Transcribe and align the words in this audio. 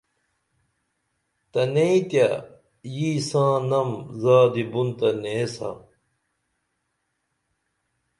تنئیں 1.51 1.97
تیہ 2.09 2.27
یی 2.95 3.11
ساں 3.29 3.55
نم 3.69 3.89
زادی 4.21 4.63
بُن 4.71 4.87
تہ 4.97 5.09
نیسا 5.21 5.69